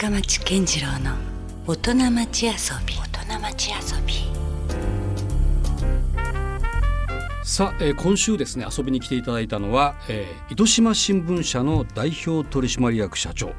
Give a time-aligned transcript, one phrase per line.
[0.00, 1.16] 深町健次郎の
[1.66, 2.52] 大人町遊
[2.86, 2.94] び。
[2.94, 4.14] 大人町遊び。
[7.42, 13.50] さあ、えー今週ですね遊びに来ていただいたのは、えー糸島新聞社の代表取締役社長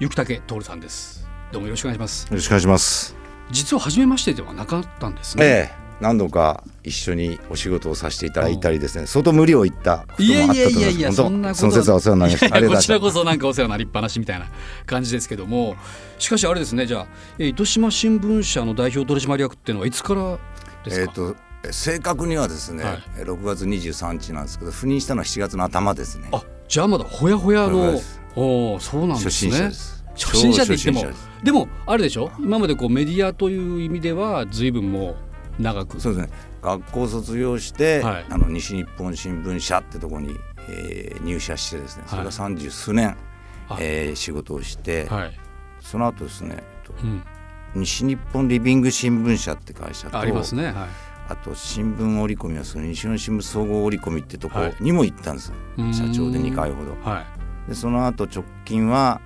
[0.00, 1.28] 生竹徹さんです。
[1.52, 2.28] どうもよろしくお願いします。
[2.28, 3.14] よろしくお願いします。
[3.50, 10.80] 実は初めましてではなかったんですね、ええ、何度か一緒にお仕事をさせていただいたりですね、相当無理を言ったこといやもあったと思います。
[10.80, 12.76] いやいやいや本当そんなことその説はお世話になりました。
[12.76, 14.46] こちらこそなんかお世話になりっぱなしみたいな
[14.86, 15.76] 感じですけども
[16.18, 17.06] しかしあれですねじゃあ、
[17.38, 20.38] えー糸島新聞社の代表取締役っていうのはいつから
[20.84, 21.36] ですか、えっ、と
[21.72, 26.28] 正確にはですね、はい6月23日なんですけど、赴任したのは7月の頭ですね。
[26.32, 28.00] あじゃあまだほやほやの
[28.36, 30.04] おーそうなんですね初心者です。
[30.16, 32.30] 初心者って言ってもでもあれでしょ？
[32.38, 35.16] 今までこうメディアという意味では随分もう
[35.58, 36.00] 長く。
[36.00, 36.32] そうですね。
[36.62, 38.26] 学校卒業して、はい。
[38.30, 40.36] あの西日本新聞社ってところに、
[40.68, 43.16] えー入社してですね、それはいが三十数年、
[43.68, 45.38] あえー仕事をして、はい、
[45.80, 47.24] その後ですね、えっとうん、
[47.74, 50.66] 西日本リビング新聞社って会社とありますね。
[50.66, 50.74] はい。
[51.26, 54.74] あと新聞折り込みはその西日本新聞総合折り込みってとこはい。
[54.80, 55.94] にも行ったんです、うーん。
[55.94, 56.96] 社長で2回ほど。
[57.02, 57.24] は
[57.66, 57.68] い。
[57.68, 59.20] でその後直近は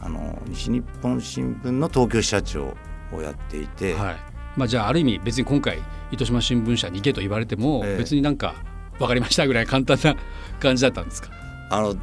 [0.00, 2.76] あの西日本新聞の東京支社長
[3.12, 4.29] をやっていて、はい
[4.60, 5.78] まあ、じゃあある意味別に今回
[6.10, 7.98] 糸島新聞社に行けと言われてもええ。
[7.98, 8.54] 別になんか
[8.98, 10.14] 分かりましたぐらい簡単な
[10.60, 11.30] 感じだったんですか？
[11.70, 11.96] あの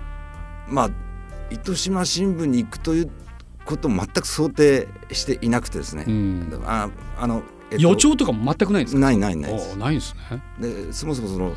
[0.67, 0.89] まあ
[1.51, 3.09] 糸島新聞に行くという
[3.63, 6.61] ことを全く想定していなくてですね、うん。
[6.65, 8.99] ああの、えっと予兆とかも全くないんですか？
[9.01, 10.41] ないないないないんですね。
[10.59, 11.53] でそもそもその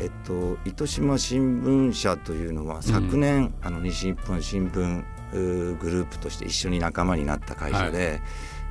[0.00, 8.20] えっと糸島新聞社というのは昨年、あの西日本新聞グループとして一緒に仲間になった会社で、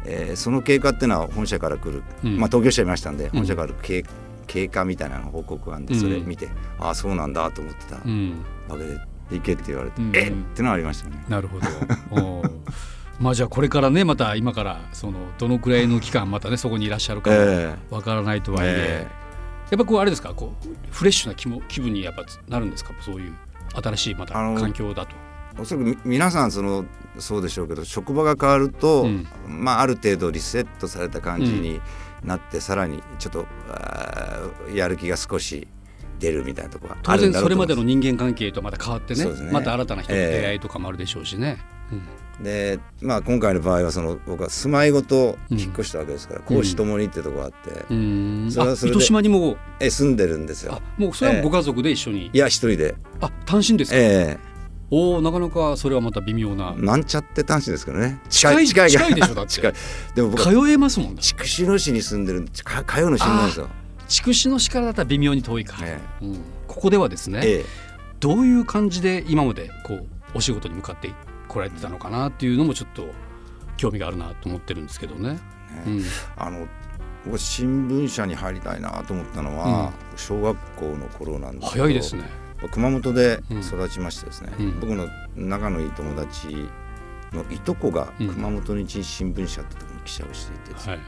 [0.06, 2.38] えーその経過っていうのは本社から来る、うん。
[2.38, 3.30] まあ、東京支社いましたんで、ん。
[3.30, 4.04] 本社から経
[4.48, 8.46] 経過みたいな報告があるんでそれ見て、ああそうなんだと思ってたうん。
[8.70, 9.00] わけで
[9.32, 10.16] 行けって言われて、うん。
[10.16, 11.24] えっってのはありましたね。
[11.28, 12.44] なるほど。
[13.20, 18.72] まあじゃあこれからねまた今からそのどのくらいの期間 またねそこにいらっしゃるかえわからないとえはいえ
[19.10, 19.26] え
[19.72, 23.34] やっぱこうあれですかこうフレッシュな気も気分にやっぱなるんですかそういう
[23.82, 25.16] 新しいまた環境だと。
[25.58, 26.86] えおそらくみ皆さんその
[27.20, 29.28] そうでしょうけど職場が変わると、うん。
[29.48, 31.80] まあ、ある程度リセットされた感じに
[32.24, 33.46] なって、さらにちょっと
[34.74, 35.68] やる気が少し
[36.20, 39.52] 出るみたいなところがあ当然るんだろそうれまでの人間関係とまた変わってねね。
[39.52, 40.42] また新たな人とのええ。
[40.42, 41.58] 出会いとかもあるでしょうしね。
[41.92, 42.00] うん。
[42.00, 48.52] すで、まあ、今回の場合はその僕は住まいごと引っ越したわけですから、公私ともにってとこがあって、うーん。
[48.52, 49.56] それはそれ糸島にも？
[49.80, 50.74] え住んでるんですよ。
[50.74, 50.82] あ。
[50.98, 54.38] もうそれはご家族で一緒に、いや一人で、あ単身ですか、え
[54.92, 56.76] おおなかなかそれはまた微妙な。
[56.78, 58.20] えなんちゃって単身ですけどね。
[58.30, 59.16] 近い近い近い。
[59.16, 59.52] でしょだって。
[59.52, 59.74] 近い。
[60.14, 63.70] でも僕は通えますもんだ筑紫野市に住んでるんでか通うのしんどいんですよ。
[64.08, 66.40] 筑紫野市からだったら微妙に遠いか、えうん。
[66.68, 67.66] ここではですね、ええ。
[68.20, 71.12] どういう感じで今までこうお仕事に向かって
[71.48, 73.08] こられてたのかなっていうのもちょっと
[73.78, 75.40] 興味があるなと思ってるんですけどね。
[75.88, 75.90] え。
[75.90, 76.04] うん。
[76.38, 76.68] あの
[77.26, 81.86] 僕新聞社に入りたいなと思ったのは、小学校の頃なんですけど。
[81.86, 82.45] 早いですね。
[82.70, 86.48] 熊本でうん育ちましてですね、うん僕の仲のいい友達
[87.34, 91.02] のいとこがうん熊本日新聞社ってところに記者をしていてですね、はい。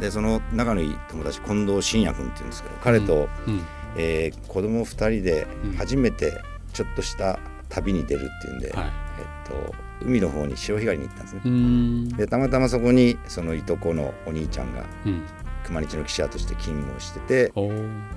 [0.00, 3.60] でその仲のいい友達近藤真也君っていうんですけど彼と、うん。
[3.96, 6.40] えー子供2人でうん初めて
[6.72, 7.38] ちょっとした
[7.68, 8.86] 旅に出るっていうんで、はい。
[8.86, 12.16] えっと、海の方に潮干狩りに行ったんですね。
[12.16, 15.22] でたまたまそこにそのいとこのお兄ちゃんがうん。
[15.66, 17.52] 熊日の記者として勤務をしてて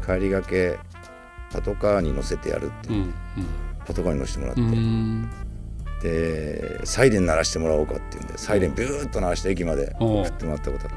[0.04, 0.80] 帰りがけ
[1.54, 2.94] パトカーに乗せてやるってう。
[2.94, 3.14] いうん
[3.86, 4.62] パトカーに乗せてもらって。
[6.04, 10.96] でサイレン鳴らしてもらおうかっていうんでサイレンビューッと鳴らして駅まで送ってもらったことある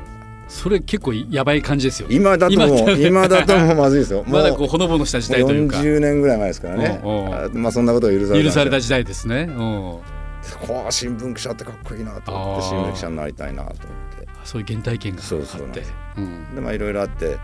[0.48, 2.08] それ結構やばい感じですよ。
[2.10, 9.48] 今だともう今だともうまずいですよ まだこうほのぼのした時代というか40年ぐらい前ですからねあまあそんなことを許され許された時時代ですね。
[9.48, 9.56] うん。
[9.56, 15.28] こう新聞記者ってかっこいいなと思って新聞記者になりたいなと思ってそういう原体験があって。
[15.28, 16.54] そうそうなんですうん。
[16.54, 17.38] でまあいろいろあってうん。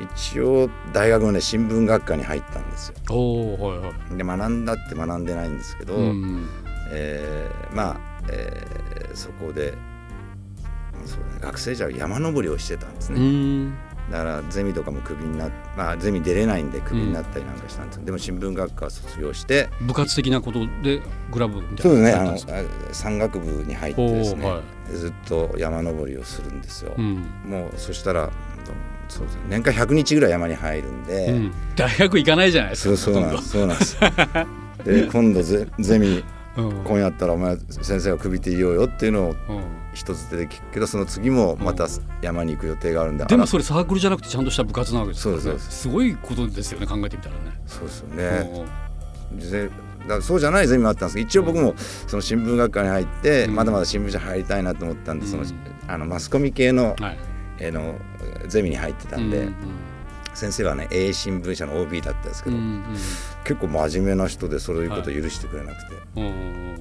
[0.00, 4.16] 一応大学のね新聞学科に入ったんですよはいはい。
[4.16, 6.48] で学んだって学んでないんですけど、うん。
[6.92, 8.00] えーまあ、
[8.30, 9.74] えーそこで
[11.04, 13.70] そう、ね、学生時代は山登りをしてたんですうね、ん。
[14.10, 24.62] だからゼミとかもクビになっまあゼミ出れないんでクビになったりなんかしたんです、でも新聞学科卒業して部活的なことでグラブみたそいうなですねあの山岳部に入ってですね、は
[24.92, 27.16] ずっと山登りをするんですよ、うん。
[27.44, 28.30] もうそしたら
[29.10, 29.42] そうですね。
[29.48, 31.52] 年間100日ぐらい山に入るんで、うん。
[31.76, 32.96] 大学行かないじゃないですか。
[32.96, 33.98] そうそうなんですそうなんです。
[34.84, 36.24] で今度ゼゼミ。
[36.56, 39.36] 今夜やったらお前先生がクビって言おうよっていうのを
[39.94, 41.86] 一つ出て聞くけどその次もまた
[42.22, 45.42] 山に行く予定があるんで、でもそれサークルじゃなくてちゃんとした部活なわけですからね。
[45.42, 45.82] そうですす。
[45.82, 47.60] すごいことですよね考えてみたらね。
[47.66, 49.70] そうですよね
[50.08, 51.74] だそうじゃないゼミもあったんですけど一応僕も
[52.06, 53.54] その新聞学科に入って、うん。
[53.54, 55.50] まだまだ新聞社入りたいなと思ったんで、そのうん。
[55.86, 57.18] あのマスコミ系の,、はい
[57.60, 57.94] えーの
[58.48, 59.54] ゼミに入ってたんで、うん
[60.32, 62.82] 先生はね A 新聞社の OB だったんですけど、うんうん
[63.44, 66.80] 結構真面目な人でそういうこと許してくれなくて、うんうん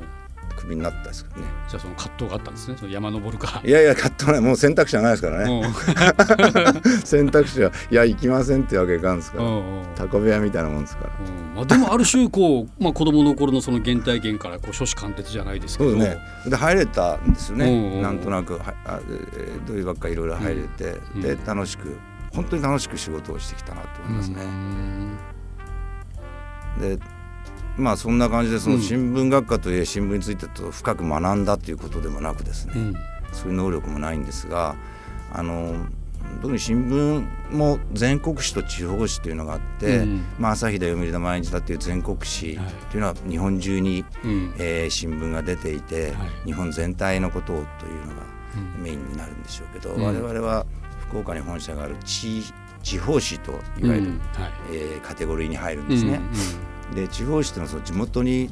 [0.60, 1.48] クビになったんですけどね。
[1.68, 2.78] じゃあその葛藤があったんですね。
[2.78, 3.62] その山登るか。
[3.64, 4.42] いやいやカットない。
[4.42, 7.00] もう選択肢はないですからね、うん。
[7.06, 9.50] 選択肢はいや行きませんってわけいかんですから、
[9.96, 11.10] タコ部屋みたいなもんですから。
[11.20, 11.56] うん。
[11.56, 15.92] まあ、でもある種こう、 まあ、子供の頃のその原体験からこう初子貫徹じゃないですけど。
[15.92, 16.18] そうね。
[16.46, 21.22] で入れたんですよね、なんとなくはあえーどういうばっかいろいろ入れて、うん。
[21.22, 21.98] で楽しく
[22.34, 24.36] 本当に楽しく仕事をしてきたなと思いますね。
[26.80, 26.98] うん。
[26.98, 27.00] で
[27.80, 28.82] まあそんな感じでそのうん。
[28.82, 32.94] 新聞学科といえ新聞についてと深く学んだっていうことでもなくですね、うん。
[33.32, 34.76] そういう能力もないんですが
[35.32, 35.88] あの
[36.42, 40.24] 特に新聞も全国紙と地方紙というのがあって、うん。
[40.38, 44.54] まあ、朝日だ読売だ毎日だっていう全国紙はいというのは日本中に、うん。
[44.60, 46.30] えー新聞が出ていて、はい。
[46.46, 48.24] 日本全体のことをというのが
[48.78, 48.84] うん。
[48.84, 50.04] メインになるんでしょうけど、うん。
[50.04, 50.66] 我々は
[51.08, 52.44] 福岡に本社がある地
[52.84, 54.20] 地方紙といわゆる、うん。
[54.34, 54.52] はい。
[54.72, 56.22] えーカテゴリーに入るんですね。
[56.96, 58.50] で地方紙っていうのはその地元に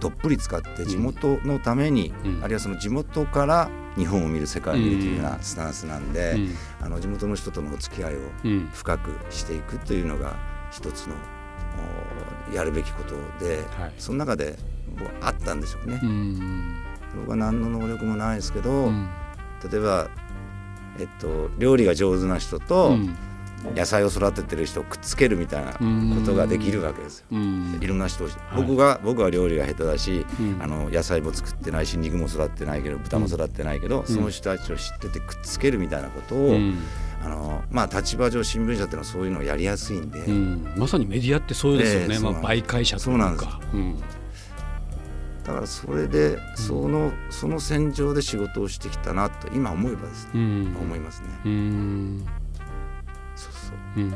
[0.00, 2.40] どっぷり使って地元のために、うん。
[2.42, 6.54] あるいはその地元から日本を見る世界を見るというようなスタンスなんで、うん。
[6.80, 8.18] あの地元の人とのお付き合いを
[8.72, 10.36] 深くしていくというのが
[10.70, 11.14] 一つの
[12.50, 13.14] おやるべきこと
[13.44, 13.92] で、はい。
[13.98, 14.56] その中で
[14.98, 16.00] 僕あったんでしょうね。
[16.02, 16.82] うん
[17.16, 19.08] 僕は何の能力もないですけど、うん
[19.70, 20.10] 例えば、
[21.00, 23.16] えっと、料理が上手な人とうん
[23.74, 25.78] 野菜を育ててる人をくっつけるみたいなこ
[26.24, 27.26] とができるわけですよ。
[27.32, 27.78] うん。
[27.80, 28.30] いろんな人を、い。
[28.54, 30.62] 僕が僕は料理が下手だし、うん。
[30.62, 36.78] あの野菜も作ってないし肉も育ってないけど豚も育ってないけど、その人たちを知っててくっつけるみたいなことを、うん。
[37.24, 40.74] あのまあ立場上新聞社っていうのはそういうのをやりやすいんで、うん。
[40.76, 43.60] まさにメディアってそうですよね、まあ、ええそうなんです媒介者とそうか。
[43.72, 44.02] うん
[45.46, 50.76] だからそれでその、その戦場で仕事をしてきたなと今思えばですね、うん。
[50.80, 51.28] 思いますね。
[53.96, 54.14] うん。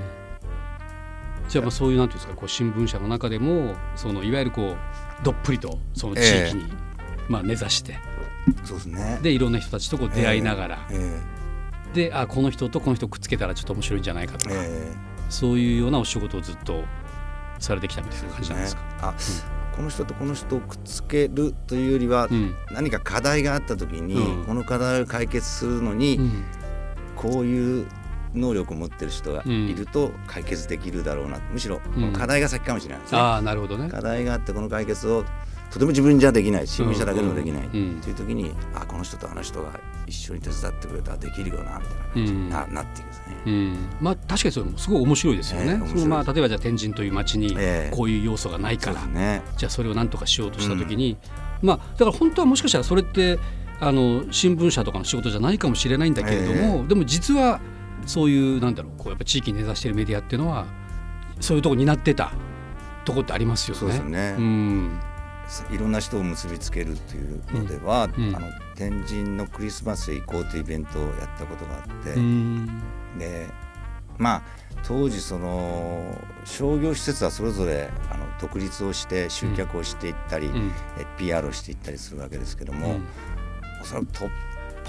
[1.49, 6.73] じゃあまあそういうなんていうんですかこう新聞社の中でもそのいわゆるこうどっぷりとその地域に、
[7.29, 7.99] まあ根ざして
[8.65, 9.19] そうですね。
[9.23, 11.21] でいろんな人たちとこう出会いながら、え
[11.93, 14.93] であこの人とこの人をくっつけたらちょっと面白いんじゃないかとえか、え
[15.29, 16.85] そういうようなお仕事をずっと
[17.59, 18.83] されてきたみたいな感じなんですか？
[19.03, 19.15] あ、
[19.77, 22.55] この人とこの人をくっつけるというよりは、うん。
[22.73, 24.45] 何か課題があった時に、うん。
[24.47, 26.45] この課題を解決するのに、うん。
[27.17, 27.87] こういう
[28.35, 31.81] 能力を持ってる人がいると解決できるだろうな、むしろ
[32.13, 33.19] 課題が先かもしれないですね。
[33.19, 33.89] ああなるほどね。
[33.89, 35.25] 課題があってこの解決を
[35.71, 36.67] とても自分じゃできない。
[36.67, 37.77] 新聞社だけでもできない、うん。
[37.77, 38.01] うん。
[38.01, 43.37] という時にあこの人とあの人が一緒に手伝ってくれたらできるよなみたいな感じにな,、なっていくんですね。
[43.47, 45.67] うん、まあ確かにそれもすごい面白いですよね。
[45.67, 46.01] ええ面白い。
[46.01, 49.43] そのまあ例えばじゃあ天神という町にええこういう要素がないから、そうですね。
[49.57, 51.17] じゃあそれを何とかしようとした時に、
[51.63, 53.39] まあだから本当はもしかしたらそれって
[53.79, 57.61] あの新聞社とかの仕事じゃないかもしれないんだけれども、でも実は
[58.07, 60.67] そういうなんだろうこうやっぱ地域に根ざしているメディアっていうのは
[61.41, 62.33] そういうとこになってた
[63.05, 63.81] とこってありますよね。
[63.81, 64.35] そうですよね。
[64.39, 65.01] うん。
[65.71, 68.29] いろんな人を結びつけるというのでは、うん。
[68.29, 72.67] うんあの天神のクリスマスへ行こうというイベントをやったことがあって、うん。
[73.19, 73.47] で
[74.17, 74.43] まあ
[74.85, 80.73] 当時その商業施設はそれぞれあの独立をして集客をしていったり、うん。
[80.99, 83.03] え PR をしていったりするわけですけども、うん。
[83.83, 84.31] おそらくトッ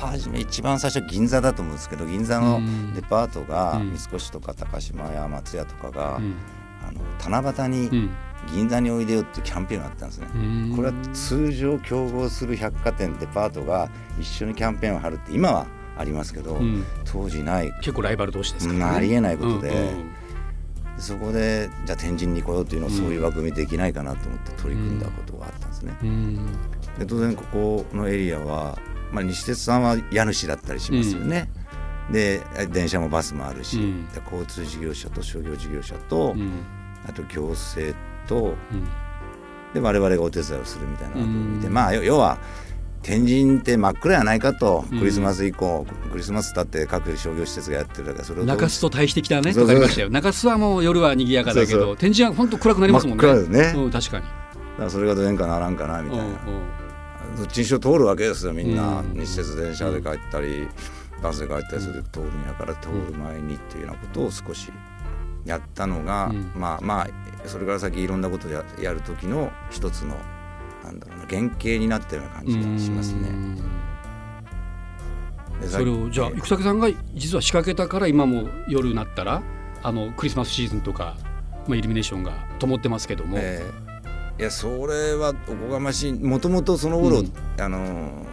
[0.01, 2.93] プ始め一番最初銀座だと思うんですけど銀座のうん。
[2.93, 3.97] デパートがうん。
[3.97, 6.35] 三越とか高島屋松屋とかが、うん。
[6.87, 8.09] あの七夕にうん。
[8.51, 10.27] 銀座においでよってキャンペーンがあったんですね。
[10.33, 10.73] うん。
[10.75, 13.89] これは通常競合する百貨店デパートが
[14.19, 15.67] 一緒にキャンペーンを張るって今は
[15.97, 16.83] ありますけど、うん。
[17.05, 18.85] 当時ない結構ライバル同士ですからね。
[18.85, 19.93] うんありえないことで
[20.97, 25.97] そこでじゃあ天神に来ようというのをそういう枠組みできないかなと思って取り組んだことがあったんですね。
[26.03, 26.45] うん。
[26.99, 28.77] で当然ここのエリアは、
[29.11, 31.49] まあ、西鉄さんは家主だったりしますよね。
[32.11, 32.41] で
[32.71, 34.07] 電車もバスもあるし、うん。
[34.09, 36.63] で交通事業者と商業事業者と、うん。
[37.07, 38.87] あと行政とうん。
[39.73, 42.37] で我々がお手伝いをするみたいな枠組みで、うんまあ要要は
[43.01, 44.99] 天神って真っ暗やないかと、うん。
[44.99, 50.09] クリスマス以降クリスマスだって各商業施設がやってるだからそれを中洲と対比的だねそうそうとかありましたよ。
[50.09, 53.23] 中洲はもう夜は賑やかだけど天神は本当暗くなりますもんね。
[53.23, 53.83] 真っ暗ですね。
[53.83, 54.25] うん、確かに。
[54.25, 56.31] だからそれがどうえんかならんかなみたいな、うん
[57.37, 59.13] どっちにしろ通るわけですよみんな、うん。
[59.13, 60.67] 西鉄電車で帰ったり、
[61.21, 64.71] バスで帰ったりすると通るんやから通る前にっていうようなことを少し
[65.45, 66.51] やったのが、うん。
[66.55, 67.07] まあまあ
[67.47, 70.15] それから先いろんなことをややる時の一つの
[70.83, 73.29] なんだろうな原型になったような感じがしますね。
[75.67, 79.43] それをじゃあえ生竹さんが実は仕掛けたから今も夜になったら
[79.83, 81.15] あのクリスマスシーズンとか、
[81.67, 83.90] まあ、イルミネーションが灯ってますけども、えー
[84.41, 86.13] いやそれはおこがましい。
[86.13, 87.31] もともとその頃、うん。
[87.59, 88.25] あの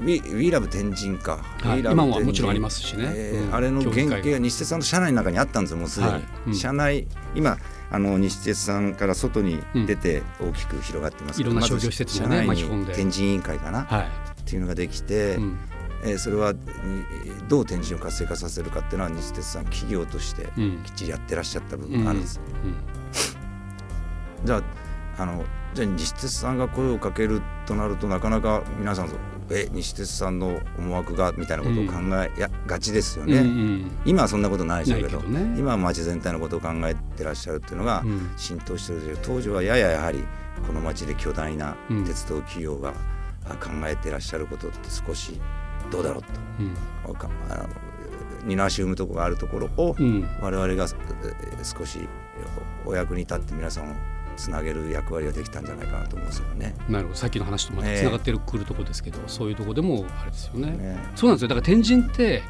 [0.00, 1.78] ウィウィーラブ天神か、はい。
[1.78, 3.04] 今も天神もちろんありますしね。
[3.04, 3.10] うん。
[3.14, 4.38] えーあれの原型がが。
[4.40, 6.22] 西鉄さんの社内の中にあったんですよもうすでに、はい。
[6.48, 6.54] うん。
[6.56, 7.56] 社内今
[7.92, 11.38] あの西鉄さんから外に出て大きく広がってます。
[11.38, 12.92] けど、いろんな商業施設もね社内に巻き込んで。
[12.92, 14.08] 天神委員会かな、はい、っ
[14.44, 15.58] ていうのができて、うん。
[16.02, 16.58] えーそれはに
[17.48, 20.82] どう天神を活性化させるかっていうのは西鉄さん企業としてうん。
[20.82, 22.74] きっちりやってらっしゃった部分があるんです、うん。
[24.44, 24.81] じゃあ
[25.22, 29.10] あのじゃあ西鉄さんが声をかけるとなるとなかなか皆さん
[29.50, 33.90] え西鉄さんの思惑がみたいなことを考え、やがちですよね、うんうん。
[34.04, 35.58] 今はそんなことないでしょうけどね。
[35.58, 38.30] 今は街全体のことを考えてらっしゃるっていうのがうん。
[38.36, 40.24] 浸透してるけど当時はやややはり
[40.66, 42.94] この街で巨大なうん鉄道企業が
[43.48, 45.40] あ考えてらっしゃることって少し
[45.90, 46.22] どうだろう
[46.62, 46.74] うん。
[47.04, 47.68] とわかあの
[48.44, 50.28] 二の足踏むところがあるところをうん。
[50.40, 52.08] 我々がえー少し
[52.84, 53.94] お役に立って皆さんを
[54.36, 56.74] つなげる役割ができたんじゃないかなと思うんですよね。
[56.88, 57.18] なるほど。
[57.18, 58.00] さっきの話とまたええ。
[58.00, 60.70] つながってるくるところですけど、そういうところでもあれですよね。
[60.70, 60.98] ね。
[61.14, 61.48] そうなんですよ。
[61.48, 62.42] だから天神って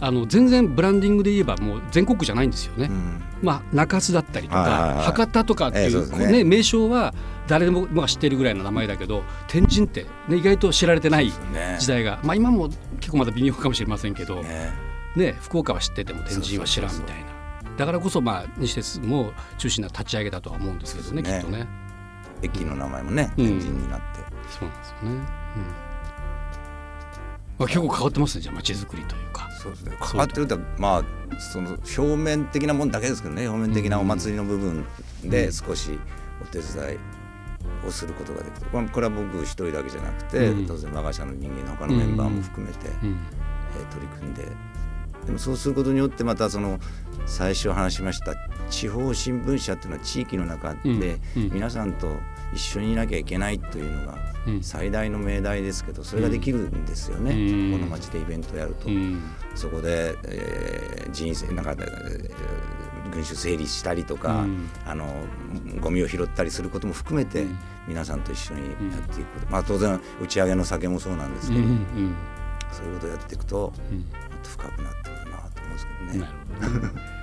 [0.00, 3.22] あの全然ブランディングで言えばもう全国区じゃないんですよね、うん。
[3.42, 6.26] まあ、中洲だったりとか、博多とかっていう,、ええそうね。
[6.32, 7.14] ね、名称は
[7.46, 11.76] 誰でもまあ知っているぐらいの名前だけど天神って、ね、意外と知られてないね。
[11.78, 12.68] 時代が、まあ、今も
[13.00, 14.72] 結構まだ微妙かもしれませんけど、ね。
[15.16, 17.35] ね福岡は知ってても天神は知らんみたいな
[17.76, 21.30] だからこそ、まあ、西鉄も中心な立ち上げたとは思うんですけどねね。
[21.30, 21.66] きっとね。
[22.42, 23.46] 駅の名前もねうん。
[23.46, 24.04] 天神になって、
[24.50, 25.18] そうなんですよね、うん。
[27.58, 29.48] まあ、結構変わってますねじゃあ街づくりというか。
[29.62, 29.96] そうですね。
[30.00, 31.04] 変わってるとまあ
[31.40, 34.84] その表面的なもんだけですけどね表面的なお祭りの部分
[35.24, 35.98] で少し
[36.42, 40.66] お手伝いをすることができてこれこれは僕一人だけじゃなくて、うん。
[40.66, 43.08] 当然我が社の人間の他のメンバーも含めて、うん。
[43.08, 43.16] えー
[43.90, 44.48] 取り組んで
[45.26, 46.78] でもそうすることによってまたその
[47.26, 48.34] 最初話しました
[48.70, 52.08] 地方新聞社っていうのは地域の中で皆さんと
[52.54, 54.62] 一緒にいなきゃいけないというのがうん。
[54.62, 57.78] 最大の命題ですけどそれができるんですよね、うん。
[57.80, 58.88] この町でイベントやると。
[58.88, 59.20] うん。
[59.54, 62.30] そこで、えー人生なんか、えー
[63.12, 64.68] 群衆整理したりとか、うん。
[64.84, 65.06] あの
[65.80, 67.58] ゴミを拾ったりすることも含めて、うん。
[67.88, 68.66] 皆さんと一緒にや
[68.98, 71.66] っていくこと、まあ当然打ち上げの酒もそうなんですけど、うん。
[71.66, 72.14] うん。
[72.72, 73.72] そういうことをやっていくと
[74.36, 76.30] っと深くなってくるなと思うんですけどね。
[76.60, 77.15] なるほどね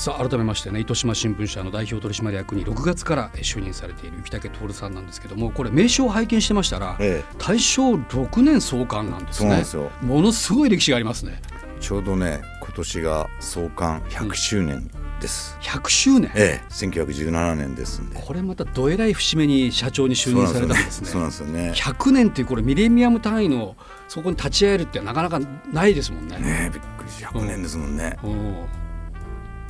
[0.00, 9.62] さあ改めましてね糸島新聞社の代表取締役に6月からえ就任されている雪竹徹さんなんですけどもこれ名称を拝見してましたら、ええ大正6年創刊なんですね
[10.00, 11.42] ものすごい歴史がありますね
[11.80, 14.90] ちょうどね今年が創刊100周年
[15.20, 15.58] です。
[15.60, 18.18] 100周年、ええ、1917年ですんで。
[18.18, 21.72] これまたどえらい節目に社長に就任されたんですねそうなんですよね。
[21.72, 23.76] 100年っていうこれミレニアム単位の
[24.08, 25.40] そこに立ち会えるってなかなか
[25.70, 26.38] ないですもんね。
[26.38, 28.16] ねえびっくりし100年ですもんね。
[28.22, 28.80] うん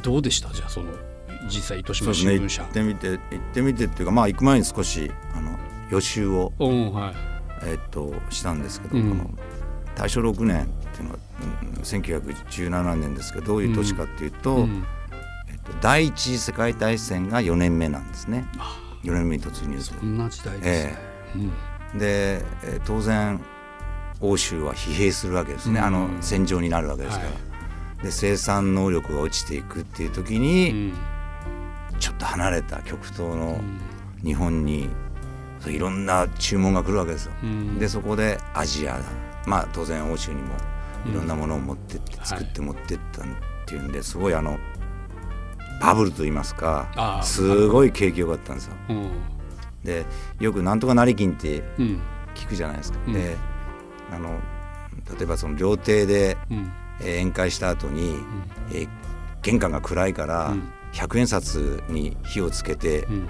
[0.02, 0.52] どうでした？
[0.52, 0.87] じゃあその
[1.47, 2.33] 実際糸島そうですね。
[2.38, 2.62] 行新聞社。
[2.64, 3.19] ってみて行っ
[3.54, 5.59] てみてっていうかまあ行く前に少しあの
[5.90, 7.14] 予習をうんはい。
[7.62, 9.11] えっとしたんですけど、うん。
[9.11, 9.30] この
[9.95, 14.85] 大正6年っていうのは、うん、1917年ですけどどういう年かっていうと、うん。
[15.49, 18.47] えっと、第一次世界大戦が4年目なんですね。
[19.04, 20.00] 4年目に突入する。
[20.00, 20.99] そんな時代ですね。
[21.92, 21.99] うん。
[21.99, 23.40] で、えー当然
[24.23, 25.87] 欧州は疲弊するわけですね、うん。
[25.87, 27.37] あの戦場になるわけですから、は
[28.02, 30.92] で生産能力が落ちていくっていう時うに、ん
[31.99, 33.80] ちょっと離れた極東うのん。
[34.25, 34.88] 日本に
[35.66, 37.33] いろんな注文が来るわけですよ。
[37.42, 37.78] うん。
[37.78, 38.99] でそこでアジア
[39.47, 40.54] まあ当然欧州にも
[41.11, 43.25] いろんなものを持ってってん作って持ってったっ
[43.66, 44.59] ていうんですごいあの
[45.80, 48.73] バブルと言いますかすごい景気良かったんですよ。
[48.88, 49.11] うん。
[49.85, 50.04] で
[50.38, 52.00] よく「なんとか成金」ってうん。
[52.35, 52.99] 聞くじゃないですか。
[53.07, 53.12] うん。
[53.12, 53.37] で
[54.11, 54.38] あの
[55.19, 58.16] 例えばその料亭でうんえー宴会した後に、
[58.73, 58.88] えー
[59.42, 60.73] 玄関が暗いからうん。
[60.92, 63.28] 100円札に火をつけてうん。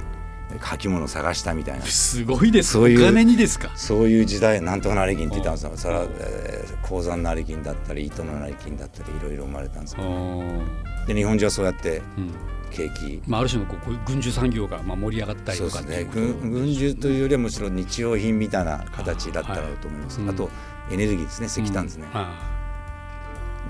[0.69, 1.85] 書き物を探したみたいな。
[1.87, 2.73] すごいです。
[2.73, 3.71] そういうお金にですか？
[3.77, 5.73] そういう時代なんとか成金って言ったんですよ。
[5.77, 10.03] それは、えー鉱山成金だったり糸の成金だったりいろいろ生まれたんですよ。
[10.03, 10.67] うん
[11.07, 12.33] で日本中はそうやってうん。
[12.73, 13.23] 景気。
[13.29, 20.19] まあある種のこう軍需産業がまあ盛り上がったりそうですねとかっていうこと軍軍需というよりはむしろ日用品みたいな形だったらと思います。
[20.21, 20.51] はいあと
[20.91, 21.47] エネルギーですね。
[21.47, 22.09] 石炭ですね。
[22.13, 22.60] あ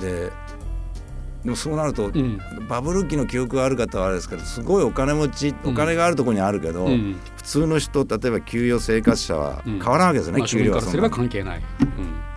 [0.00, 0.32] で
[1.44, 2.38] でもそうなると、あうん。
[2.68, 7.16] バブル期の記憶がある方はあれですけどすごいお金持ちお金があるところにあるけど、うん。
[7.36, 9.78] 普通の人例えば給与生活者はうん。
[9.78, 11.06] 変わらんわけですよね、まあ庶給料はそんな。
[11.06, 11.62] に関係ない。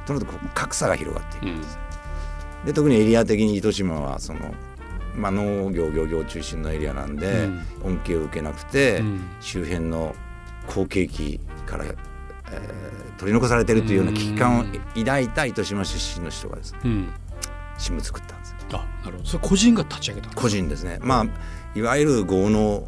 [0.06, 1.50] となると格差が広がっていくうん。
[1.50, 1.62] うん
[2.66, 4.40] で特にエリア的に糸島はその、
[5.18, 7.50] まあ、農業漁業中心のエリアなんで、
[7.84, 9.22] 恩恵を受けなくて、うん。
[9.42, 10.16] 周辺の
[10.68, 14.66] 好景気から、えー取り残されてるというような危機感を
[14.96, 17.08] 抱いた糸島出身の人がですねうん
[17.78, 18.56] 新聞作ったんですよ。
[18.74, 19.26] あなるほど。
[19.30, 21.00] それ個人が立ち上げた個人ですね。
[21.02, 21.26] まあ
[21.76, 22.88] いわゆる豪農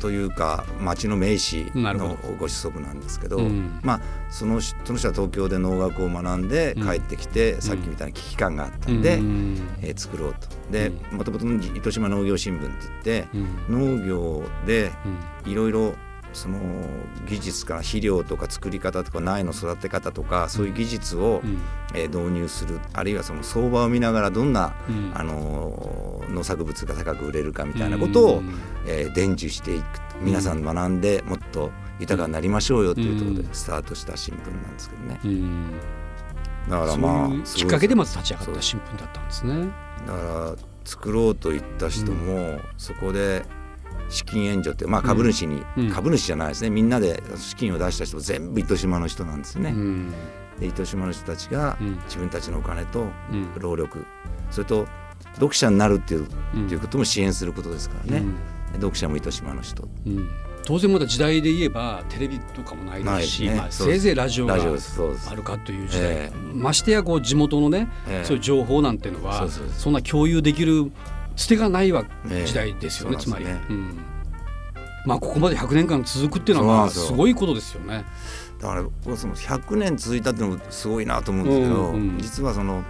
[0.00, 3.78] というか町の名士のご子息なんですけどうん。
[3.82, 6.88] まあその人その人は東京で農学を学んでうん。
[6.88, 9.58] 帰ってきて、さっきみたいな危機感があったんで、うん。
[9.82, 10.48] えー作ろうと。
[10.70, 13.38] でもともとの糸島農業新聞って言って
[13.70, 13.98] うん。
[13.98, 14.92] 農業で
[15.44, 15.52] うん。
[15.52, 15.94] いろいろ
[16.34, 16.58] その
[17.28, 21.58] 技術から肥料とか作り方とか苗の育て方とかそういう技術を、うん。
[21.94, 25.12] えー導入するあるいはその相場を見ながらどんな、うん。
[25.14, 28.54] あのー農作物が高く売れるかみたいなことを、うん
[28.86, 29.86] えー伝授していく
[30.20, 35.20] 皆さん学んでもっと豊かになりましょうよというところでスタートした新聞なんですけどね。
[35.24, 35.70] うん。
[36.68, 39.68] だからまあきっかけでまず立ち上がった新聞だったんですね。
[40.06, 43.44] だから作ろうと言った人も、そこで
[44.08, 45.90] 資金援助ってまあ株主に、うん。
[45.90, 46.70] 株主じゃないですね。
[46.70, 49.70] みんなで資金を出した人全部糸島の人なんですよね。
[49.70, 50.12] うん。
[50.60, 51.98] で糸島の人たちがうん。
[52.04, 53.48] 自分たちのお金とうん。
[53.58, 54.04] 労力。
[54.50, 54.86] それと
[55.34, 56.66] 読者になるっていう,、うん。
[56.66, 58.24] っていうことも支援することですからね、
[58.74, 59.88] 読者も糸島の人。
[60.06, 60.28] うん。
[60.66, 68.24] 当然まだ時代で言えばテレビとかもないですし、ねそうですせいぜいラジオがあるかという時代、えましてやこう地元のね、ええ。
[68.24, 69.46] そういう情報なんていうのは
[69.76, 70.90] そんな共有できる
[71.36, 73.98] つてがないわええ時代ですよね、つまり、ねうん。
[75.06, 78.04] まあここまで100年間続くっていうのはすごいことですよね。
[78.60, 82.82] だから僕その100年続いたっていうのもすごいなと思うんですけど、うんうん実はその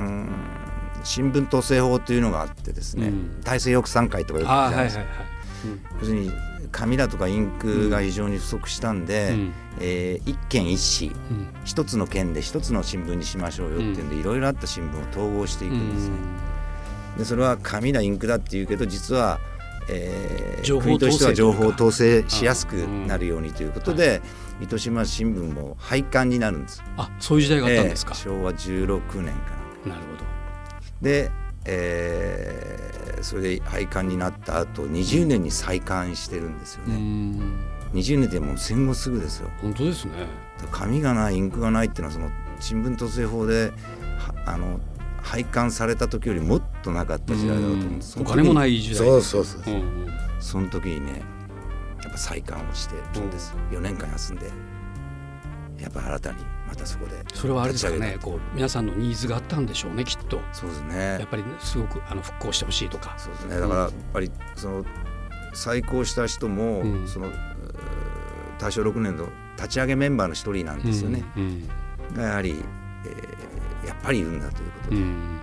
[0.00, 0.28] うん
[1.04, 3.40] 新聞統制法というのがあってですね、うん。
[3.42, 5.26] 翼産会とかよくあ言うじゃないあはいはい
[5.64, 5.96] で。
[6.00, 6.30] 要するに
[6.70, 9.52] 紙だとかインクが非常に不足したんで、うん。
[9.80, 11.48] えー一県一紙うん。
[11.64, 16.14] 一つの県で一つの新聞にしましょうよっていうんで、いろいろあった新聞を統合していくんですね。
[17.18, 19.38] でそれは紙だインクだっていうけど実は、
[19.88, 24.22] えー情報国としては情報を統制かしやすくなるようにということで、
[24.60, 26.82] 糸島新聞も廃刊になるんです。
[26.96, 28.12] あそういう時代があったんですか？
[28.14, 29.40] えー昭和16年か
[29.86, 29.94] な。
[29.94, 30.24] なるほど。
[31.02, 31.30] で、
[31.64, 32.92] えー
[33.22, 36.96] それで廃刊になった後20年に再刊してるんですようね。
[36.96, 37.40] ん
[37.94, 39.48] 20年でもう戦後すぐですよ。
[39.60, 40.12] 本当ですね。
[40.72, 43.72] 紙がないインクがないっていうのはその新聞統制法で
[44.18, 44.80] はあの
[45.22, 48.18] 廃刊された時よりもっとなかった時代だと思うんです。
[48.18, 48.26] うん。
[48.26, 48.98] お金もない時代。
[48.98, 49.70] そうそうそう、う。
[49.70, 50.08] んうん。
[50.40, 51.22] その時にね
[52.02, 53.30] やっぱ再刊をしてるん。
[53.30, 54.50] です、4年間休んで
[55.80, 58.18] やっぱ新たにまたそこでそれはあれですかね。
[58.20, 60.40] こう皆さんのニーズがあったんでしょうねきっと。
[60.52, 61.18] そうですね。
[61.20, 63.14] やっぱりすごくあの復興してほしいとか。
[63.16, 63.60] そうですね。
[63.60, 64.84] だからやっぱりその
[65.54, 67.06] 再興した人も、うん。
[67.06, 67.28] その
[68.58, 71.68] 大正6年の立ち上げメンバーの一人なんですよね、うん。
[72.14, 72.62] がやはり、
[73.04, 73.52] えー
[73.86, 75.40] やっぱりいるんだということで、うん。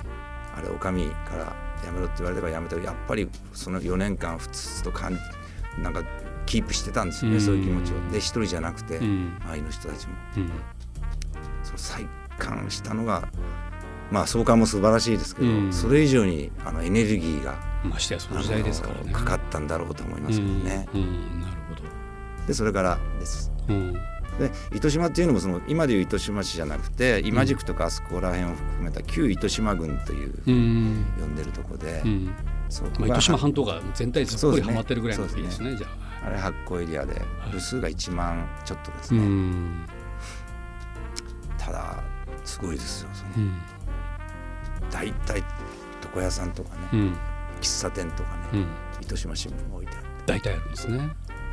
[0.55, 5.17] あれおかみからやめろって言われたからやめたけどやっぱりその4年間ふつふつとかん
[5.81, 6.03] なんか
[6.45, 7.41] キープしてたんですよね、うん。
[7.41, 8.11] そういう気持ちを。
[8.11, 9.37] で一人じゃなくて、うん。
[9.41, 10.13] 周りの人たちも。
[10.37, 10.51] うん。
[11.63, 13.29] その再刊したのが
[14.11, 15.73] まあ創刊も素晴らしいですけど、うん。
[15.73, 20.75] それ以上にあのエネルギーがましてやその時代ですかかかったんだろうと思いますけどね。
[20.75, 20.87] なる
[21.69, 21.83] ほど。
[22.47, 23.51] でそれからです。
[23.67, 23.95] うん
[24.39, 31.05] で糸島っていうのもその今でいう糸島市じゃなくて今宿とかあそこら辺を含めた旧糸島郡といううん。
[31.19, 32.33] 呼んでるとこで、うん。
[32.69, 35.77] そこまあ、が糸島半島が全体すっぽりはまってるぐらいのそうですね時ですね。
[35.77, 35.87] じゃ
[36.23, 36.27] あ。
[36.27, 37.21] あれ発行エリアで
[37.51, 39.85] 部数が1万ちょっとですうね、ん。
[41.57, 42.03] ただ
[42.43, 43.45] すごいですよその。
[43.45, 43.57] うん。
[44.91, 45.43] 大体
[46.03, 47.17] 床屋さんとかね、うん。
[47.61, 48.67] 喫茶店とかね、うん。
[49.01, 51.09] 糸島新聞が置いてある大体あるんですね。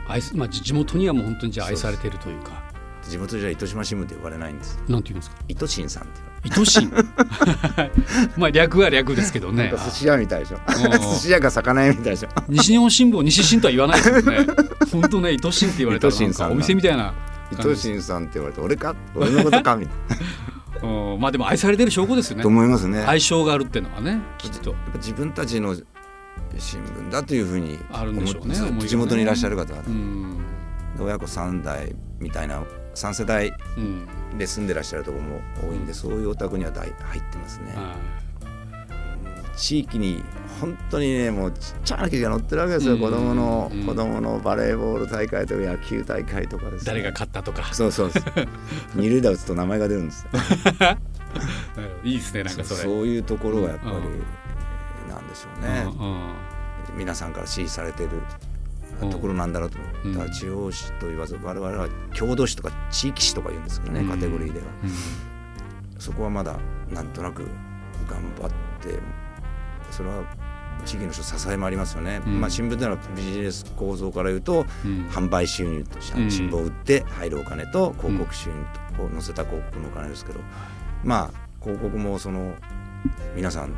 [0.09, 2.63] 愛すまあじ地元にはもう本当にじゃあ愛されてるというか
[3.09, 4.79] 地元じゃ糸島新聞って呼ばれないんです。
[4.89, 5.37] なんていうんですか？
[5.49, 6.91] 糸新さんって糸新？
[8.37, 9.73] まあ略は略ですけどね。
[9.87, 10.57] 寿司屋みたいでしょ。
[10.57, 12.29] ん寿司屋が魚屋みたいでしょ。
[12.49, 14.47] 西日本新聞を西新とは言わないですよね。
[14.93, 16.15] 本当ね糸新って言われたら
[16.51, 17.15] お店みたいな
[17.53, 18.95] 糸新さんって言われて俺か？
[19.15, 19.77] 俺のことか？
[19.77, 19.97] みたい
[20.83, 21.21] うん。
[21.21, 22.39] まあでも愛されてる証拠ですよね。
[22.39, 24.71] なと思いますね、相性があるっていうのはねきっと。
[24.71, 25.75] やっぱ自分たちの
[26.59, 28.55] 新聞だというふうにあるんでしょうね
[28.87, 30.39] 地元にいらっしゃる方は、うん。
[30.97, 32.63] で親子3代みたいな
[32.97, 34.09] 3世代うん。
[34.39, 37.73] で住んでらっしゃるところも多いんでそういうお宅には大入ってますね。
[37.75, 37.95] は
[39.57, 40.23] 地域に
[40.61, 43.01] 本当にねもうちっちゃな記事が載ってるわけですよ、うん。
[43.01, 43.87] 子供のうん。
[43.87, 47.73] 子供のバレーボール大会とか野球大会とかです、ね、い誰が勝ったとか。
[47.73, 48.23] そうそうそう。
[48.95, 50.31] 二塁打打つと名前が出るんですよ。
[52.05, 52.81] いいですねなんかそれ。
[52.81, 54.03] そういうところがやっぱり、うん。
[55.09, 55.87] なんでしょうね、
[56.93, 56.99] うん。
[56.99, 58.11] 皆さんから支持されてる
[59.11, 64.09] ところなんだろうと思う、うんだから地方紙と言わず我々は郷土紙とか地域紙とか言うんですけどね、うん。
[64.09, 64.67] カテゴリーでは。
[64.85, 66.01] うん。
[66.01, 66.57] そこはまだ
[66.91, 67.43] なんとなく
[68.09, 68.99] 頑張って
[69.91, 70.25] それは
[70.85, 72.41] 地域の人支えもありますよね、うん。
[72.41, 75.09] まあ新聞でのビジネス構造から言うとうん。
[75.09, 76.31] 販売収入としてうん。
[76.31, 78.57] 新聞を売って入るお金と広告収入
[78.97, 80.41] とを載せた広告のお金ですけど。
[81.05, 82.55] まあ広告もその
[83.35, 83.75] 皆さん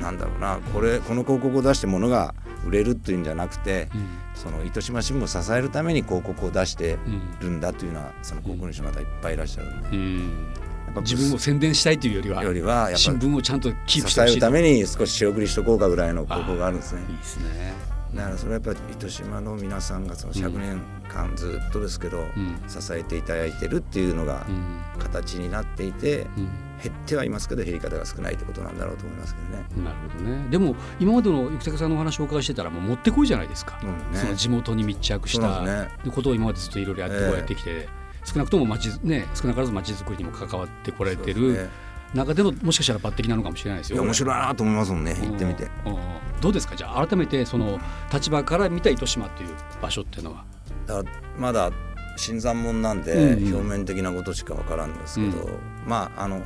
[0.00, 2.34] なんだろうなこれこの広告を出して物が
[2.66, 4.06] 売れるっていうんじゃなくて、うん。
[4.34, 10.54] その糸島新聞を支えるために広告を出してうんるんだというのはその広告主の方いっぱいいらっしゃるんで、うん。
[10.86, 14.50] やっぱ自分を宣伝したいというよりはよりはやっぱ新聞をちゃんとキープし支えるたてほしいと。
[14.50, 17.02] めに少し仕送りしとこうかぐらいの広告があるんですね。
[17.08, 17.93] いいですね。
[18.14, 22.58] だからそれはやっぱり糸島の皆さんがその100年間ずっとですけど、うん。
[22.68, 26.48] 支えていただいてるっていうのがうん形になっていて、うん。
[26.82, 29.84] 減ってはいますけど減り方が少ないってことなんだろうと思いますけどね。
[29.84, 30.50] なるほどね。
[30.50, 33.80] でも今までの生竹さんのお話をお伺いしてたらもうもってこいじゃないですか。
[33.82, 34.18] うんね。
[34.18, 37.88] その地元に密着したことを今までずっといろいろやってこうやってきて、
[38.24, 41.68] 少なくとも町ね少なからず町づくりにも関わってこられてる
[42.12, 44.02] 中でのもしかしたら抜擢なのかもしれないですよ。
[44.02, 45.16] 面白いなと思いますもんね。
[45.18, 45.28] うん。
[45.30, 45.64] 行ってみて。
[45.86, 45.96] うん。
[46.40, 46.76] どうですか？
[46.76, 47.78] じゃあ改めてその
[48.12, 50.44] 立場から見た糸島っていう場所っていうのは。
[50.86, 51.02] だ
[51.38, 51.72] まだ
[52.16, 53.54] 新参者なんで、うんうん。
[53.54, 55.48] 表面的なことしかわからんですけど、
[55.86, 56.44] まああのえーっ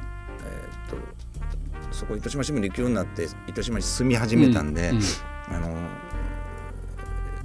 [0.88, 0.96] と
[1.90, 4.98] そこ糸島新聞に行くようになって糸島に住み始めたんで、うう
[5.50, 5.74] あの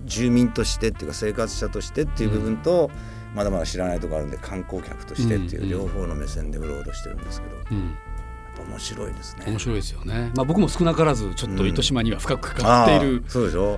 [0.05, 2.91] 住民としてっていうか生活者としてっていう部分と、
[3.33, 7.95] まだまだ知らないところあるんで観光客としてっていう両方の目線でうろうろしてるんですけど、やっうん
[8.55, 9.45] ぱ面白いですね。
[9.47, 10.31] 面白いですよね。
[10.35, 13.23] まあ僕も少なからずちょっと糸島には深く関わっている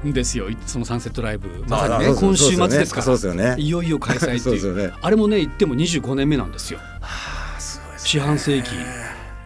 [0.04, 0.48] うんですよ。
[0.66, 3.04] そのサンセットライブまさにあね今週末ですから。
[3.04, 3.56] そうですよね。
[3.58, 4.92] いよいよ開催っていうそうですよね。
[5.02, 8.00] あれもね言っても25年目なんですよああすごい。
[8.00, 8.70] 四半世紀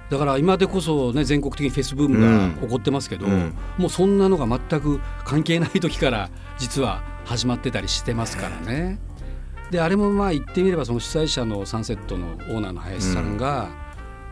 [0.10, 8.98] だから今でこそね全国的にフェスブームが起こってますけど、うんもうそんなのが全く関係ない時から実は始まってたりしてますからね。
[9.71, 13.69] であれもまあ言ってみればその主催者のサンセットのオーナーの林さんが、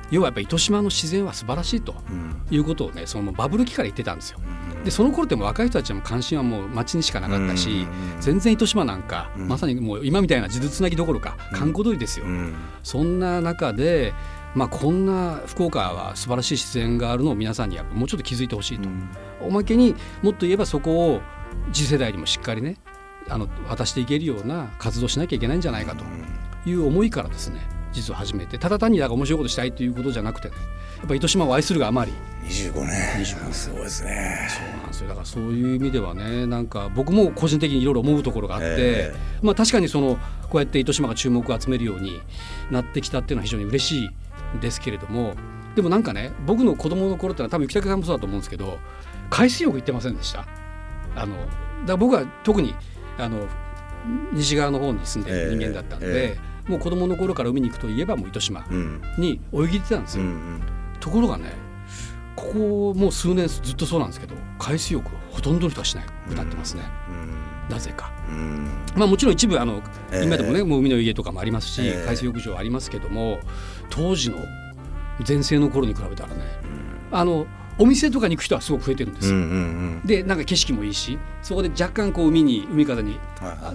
[0.09, 2.41] 要はやっぱ糸島の自然は素晴らしいとうん。
[2.49, 4.39] いうことをねそのバブル期から言ってたんですよ。
[4.85, 7.87] でその頃ってもう若い人たちの関心はもう街にしかなかったし、うん
[8.21, 9.47] 全然糸島なんか、うん。
[9.47, 12.25] まさにもう今みたいな地図つなぎどころか観光通りですよ。
[12.25, 12.55] うん。
[12.83, 14.13] そんな中で、
[14.55, 18.89] まあ、こんな福岡は素晴らしい自然があるのを皆さんにやっぱもうちょっと気づいてほしいと、
[19.41, 21.21] おまけにもっと言えばそこを
[21.71, 22.77] 次世代にもしっかりね
[23.29, 26.03] あの渡していけるような活動しなきゃいけないんじゃないかと。
[26.65, 27.61] いう思いからですね
[27.93, 30.55] 実は始めてただ単になんか面白いことしたいということじゃなくてね
[30.97, 32.11] やっぱ糸島を愛するがあまり。
[32.43, 33.25] 25年。
[33.53, 34.49] すごいですね。
[34.49, 35.07] そうなんですよ。
[35.07, 40.17] だからそういう意味ではねなんか僕も個人的にいろいろ思うところがあって、えまあ確かにその
[40.49, 42.19] こうやって糸島が注目を集めるように
[42.71, 44.09] なってきたっていうのは非常に嬉しい
[44.57, 45.35] んですけれども
[45.75, 48.79] でもなんかね僕の子供の頃ってのは多分雪竹さんもそうだと思うんですけど
[49.29, 50.45] 海水浴行ってませんでした？
[51.15, 51.35] あの
[51.85, 52.73] だ僕は特に
[53.17, 53.47] あの
[54.33, 56.37] 西側の方に住んでる人間だったんで、え
[56.69, 59.01] もう子供の頃から海に行くといえばもう糸島うん。
[59.17, 60.61] に泳ぎに行ってたんですよ、うん
[60.99, 61.53] ところがね
[62.35, 66.83] ここもう数年ずっとそうなんですけど海水浴をほとんどの人はしなくなってますね、
[67.69, 68.11] なぜか。
[68.29, 68.35] うん。
[68.35, 70.23] うんまあ、もちろん一部あの、ええ。
[70.23, 72.05] 今でもねもう海の家とかもありますし、ええ。
[72.05, 73.39] 海水浴場ありますけども
[73.89, 74.37] 当時の
[75.23, 76.41] 全盛の頃に比べたらね
[77.11, 77.47] あの
[77.79, 79.35] お店とかに行く人はすごく増えてるんですよ。
[79.35, 83.19] うんうんうんでなんか景色もいいしそこで若干こう海に海風に、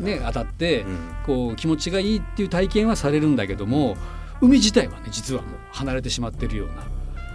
[0.00, 3.96] ね、当たって、うんこう気持ちがいいっていう体験はされるんだけども
[4.40, 6.84] 海自体はね実はもう離れてしまってるような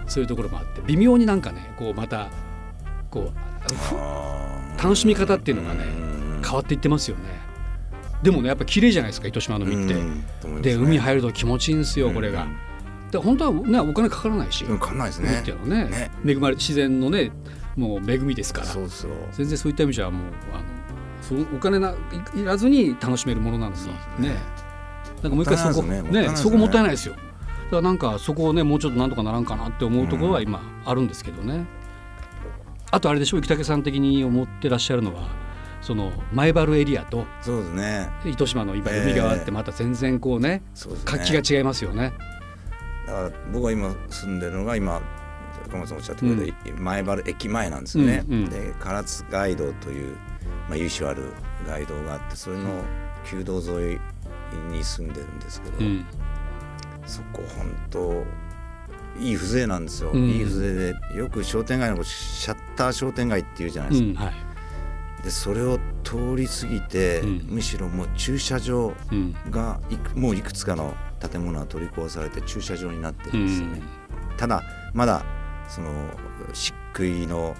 [0.07, 2.29] そういうところもあって微妙になんかねこうまた
[3.09, 7.23] こう楽しみ方っていうのがねうん変わっていってますよね。
[8.23, 9.93] でもねやっぱ綺麗じゃないですか糸島の海って。
[9.93, 12.47] うんと思いますねで海入ると気持ちいいんですよこれが。
[13.11, 15.41] で本当はねお金かからないし、うんかんないです海っね。
[15.43, 15.89] ていうのはね。
[15.89, 16.11] ね。
[16.25, 17.31] 恵まれ自然のね
[17.75, 18.67] もう恵みですから。
[18.67, 20.21] そうそう全然そういった意味じゃもう
[20.53, 20.63] あの
[21.21, 21.91] そうお金な
[22.35, 23.93] いいらずに楽しめるものなんですよ。
[24.19, 24.35] ね。
[25.21, 26.35] なんかもう一回そこねねね。
[26.35, 27.13] そこもったいないですよ。
[27.13, 27.25] だか
[27.77, 31.65] らなんかそこをねもうちょっとなんとかならんかなって思うところは今あるんですけどね。
[32.91, 33.37] あとあれでしょ？
[33.37, 35.27] う雪竹さん的に思ってらっしゃるのは
[35.81, 38.09] その前原エリアとそうですね。
[38.25, 40.61] 糸島の今海側ってまた全然こうね。
[41.03, 42.13] 活気が違いますよね。
[43.07, 45.01] だから僕が今住んでるのが今
[45.65, 48.23] 岡本さんおっしゃってくれた前原駅前なんですよね。
[48.27, 48.49] うんうん。
[48.49, 50.15] で唐津街道という、
[50.69, 51.31] まあ、由緒ある
[51.65, 52.83] 街道があってそれの
[53.25, 53.99] 旧道沿い
[54.71, 56.05] に住んでるんですけど、うん。
[57.05, 58.23] そこ本当
[59.19, 60.23] いい風情なんですよ、うん。
[60.29, 65.23] いい風情でよく商店街のシャッター商店街っていうじゃないですか、うんはい。
[65.23, 67.47] でそれを通り過ぎて、うん。
[67.49, 69.35] むしろもう駐車場うん。
[69.49, 73.81] がいくもういくつかの建物が取り壊されて駐車場になってうるんですよね、ん。
[74.37, 75.23] ただまだ
[75.67, 75.91] その
[76.53, 77.55] 漆喰の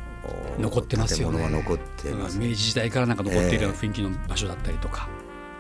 [0.58, 1.40] お残ってますよね。
[1.40, 5.08] 建物が残ってます、明治時代からなんか残っているような雰囲気の場所だったりとか。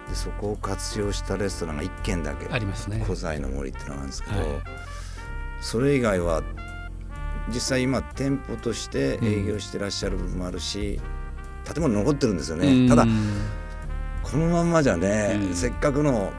[0.10, 2.48] でそこを活用したレストランが1軒だけ。
[2.52, 3.02] ありますね。
[3.04, 4.48] 古材の森っていうのがあるんですけど、はい。
[5.60, 6.44] それ以外は
[7.50, 11.00] 実際今店舗として営業してらっしゃる部分もあるし、
[11.66, 13.42] 建物残ってるんですよね、ただうん
[14.24, 15.54] このまんまじゃね、うん。
[15.54, 16.34] せっかくの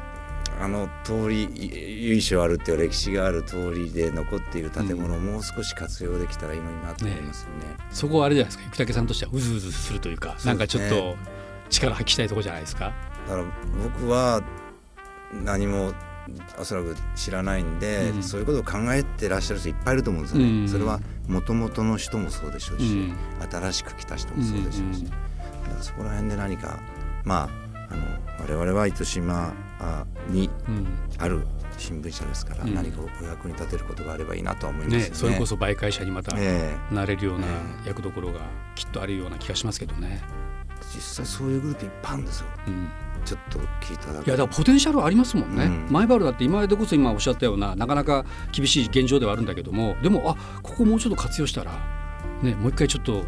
[0.61, 7.69] あの通り由緒あるっていう歴史がある通りで残っている建物をもう少し活用できたらいいのになと思いますよね。
[7.69, 8.71] ねそこはあれじゃないですか。
[8.73, 10.47] 生竹さんとしてはうずうずするというかそうね。
[10.47, 11.17] なんかちょっと
[11.71, 12.93] 力発揮したいところじゃないですか？
[13.29, 13.45] だから
[13.85, 14.43] 僕は
[15.45, 15.93] 何も
[16.59, 18.23] おそらく知らないんで、うん。
[18.23, 20.49] そういうことを考えてらっしゃる人いっぱいいると思うんですよね。
[20.49, 20.69] うん。
[20.69, 23.17] それは元々の人もそうでしょうし、うん。
[23.51, 24.83] 新しく来た人もそうでし。
[24.83, 25.05] ょうし、うん。
[25.05, 25.17] だか
[25.77, 26.81] らそこら辺で何か
[27.25, 27.49] ま
[27.89, 28.03] ああの
[28.41, 29.53] 我々は糸島あ
[30.29, 30.87] にうん
[31.19, 32.75] ある新聞社ですから、うん。
[32.75, 35.09] 何かお役に立てることがあればいいなとは思いますよね。
[35.09, 36.95] ね、それこそ媒介者にまたええ。
[36.95, 37.47] なれるような
[37.85, 37.89] え。
[37.89, 38.41] 役どころが
[38.75, 40.21] きっとあるような気がしますけどね。
[40.95, 42.47] 実際そういうグループいっぱいあるんですよ。
[42.67, 42.89] うん。
[43.25, 45.87] ちょっと聞いただけいやだからポテンシャルありますもんね、うん。
[45.91, 51.73] 前原だって今までこそ今おっしゃったようななかなか厳しい現状ではあるんだけどもでもあここもうちょっと活用したら、
[52.43, 53.25] ね、もう一回ちょっと、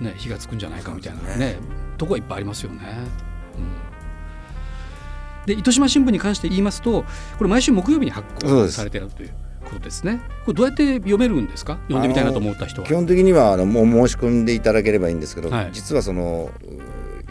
[0.00, 1.58] ね、火がつくんじゃないかみたいなねね。
[1.98, 2.80] とこはいっぱいありますよね。
[3.56, 3.87] うん、
[5.48, 7.04] で糸島新聞に関して言いますと
[7.38, 9.30] これ毎週木曜日に発行されているという
[9.64, 10.20] ことですね。
[10.46, 11.78] これどうやって読めるんですか？
[11.88, 12.88] 読んでみたいなと思った人は。
[12.88, 12.94] 基。
[12.94, 15.68] 本的にはあのもう申し込んでいただければいいんですけど、はい。
[15.72, 16.50] 実はその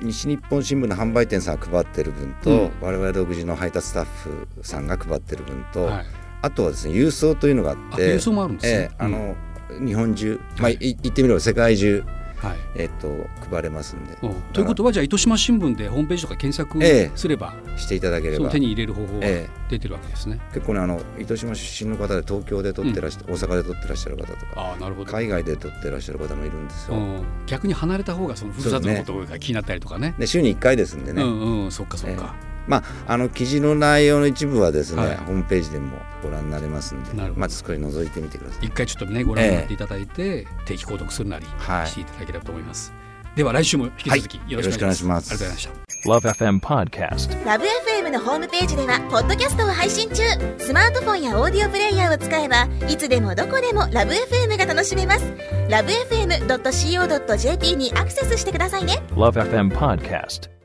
[0.01, 2.71] う西日本新聞の販売店さんが配ってる分と、うん。
[2.81, 6.05] 我々独自の配達スタッフさんが配ってる分と、はい、
[6.43, 8.79] あとはですね郵送というのがあっあて郵送もあるんですね。
[8.81, 9.35] ええあの、
[9.83, 12.03] 日本中、まあ、はいい言ってみれば世界中、
[12.37, 12.57] はい。
[12.75, 14.17] えっと配れますんで。
[14.21, 14.27] う。
[14.27, 17.11] んということはじゃあ糸島新聞でホームページとか検索ええ。
[17.15, 18.49] すれば、していただければ。
[18.49, 20.39] 手に入れる方法がえ出てるわけですね。
[20.53, 25.11] 結構ねあの糸島出身の方で東京で撮ってらっしゃ、大阪で撮ってらっしゃる方とかああなるほど。
[25.11, 26.95] 海外で撮ってらっしゃる方もいるんですよ。
[26.95, 30.15] うん、逆に離れた方がそのふるさとのことが気になったりとかね。
[30.17, 31.71] で週に1回ですんでね、うんうん。
[31.71, 32.35] そっかそっか。
[32.67, 38.65] まあ、あの記事の内容の一部はですね、はいホームページでもご覧になれますんでまずこれ覗いてみてください。
[38.65, 42.93] 一回ちょっとねご覧になっていただいて、定期購読するなりはいしていただければと思います。
[43.35, 45.31] では来週も引き続きはいよろしくお願いします。
[45.31, 46.57] よろしくお願いしますありがとうございました。
[46.57, 47.45] Love FM Podcast.
[47.45, 50.23] ラブ f m のホームページではポッドキャストを配信中
[50.57, 55.33] スマートフォンやオーディオプレイヤーを使えばいつでもどこでもラブ f m が楽しめます
[55.69, 60.56] ラブ FM.co.jp にアクセスしてくださいね Love FM Podcast.